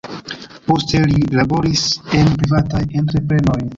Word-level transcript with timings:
Poste 0.69 1.01
li 1.11 1.19
laboris 1.39 1.83
en 2.21 2.33
privataj 2.41 2.81
entreprenoj. 3.03 3.61